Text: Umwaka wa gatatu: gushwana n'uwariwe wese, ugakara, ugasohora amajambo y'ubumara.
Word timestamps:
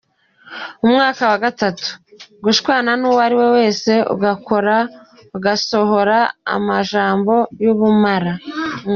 Umwaka 0.85 1.21
wa 1.31 1.37
gatatu: 1.45 1.87
gushwana 2.45 2.91
n'uwariwe 2.99 3.47
wese, 3.57 3.91
ugakara, 4.13 4.77
ugasohora 5.37 6.17
amajambo 6.55 7.33
y'ubumara. 7.63 8.33